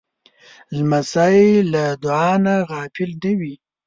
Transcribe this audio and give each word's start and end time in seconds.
لمسی 0.75 1.39
له 1.73 1.83
دعا 2.03 2.31
نه 2.45 2.55
غافل 2.69 3.11
نه 3.23 3.31
وي. 3.39 3.53